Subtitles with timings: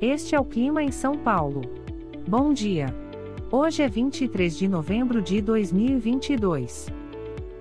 [0.00, 1.62] Este é o clima em São Paulo.
[2.28, 2.94] Bom dia.
[3.50, 6.88] Hoje é 23 de novembro de 2022.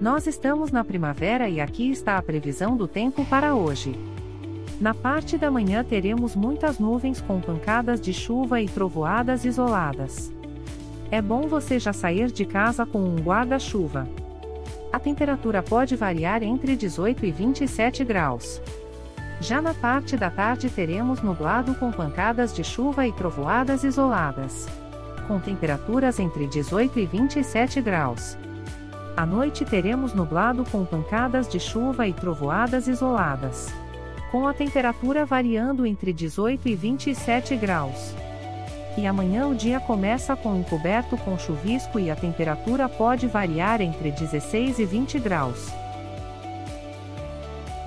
[0.00, 3.94] Nós estamos na primavera e aqui está a previsão do tempo para hoje.
[4.80, 10.32] Na parte da manhã teremos muitas nuvens com pancadas de chuva e trovoadas isoladas.
[11.12, 14.08] É bom você já sair de casa com um guarda-chuva.
[14.92, 18.60] A temperatura pode variar entre 18 e 27 graus.
[19.40, 24.66] Já na parte da tarde teremos nublado com pancadas de chuva e trovoadas isoladas.
[25.28, 28.38] Com temperaturas entre 18 e 27 graus.
[29.14, 33.74] À noite teremos nublado com pancadas de chuva e trovoadas isoladas.
[34.30, 38.14] Com a temperatura variando entre 18 e 27 graus.
[38.96, 44.10] E amanhã o dia começa com encoberto com chuvisco e a temperatura pode variar entre
[44.10, 45.70] 16 e 20 graus.